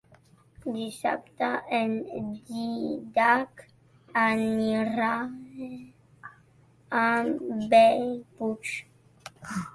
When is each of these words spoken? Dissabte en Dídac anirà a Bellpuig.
Dissabte 0.75 1.49
en 1.79 1.91
Dídac 2.47 3.61
anirà 4.23 5.13
a 7.03 7.05
Bellpuig. 7.75 8.75